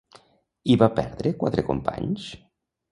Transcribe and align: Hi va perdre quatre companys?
Hi 0.71 0.77
va 0.83 0.89
perdre 1.01 1.35
quatre 1.45 1.67
companys? 1.71 2.29